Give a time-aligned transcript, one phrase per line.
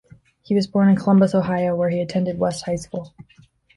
[0.41, 3.13] He was born in Columbus, Ohio, where he attended West High School.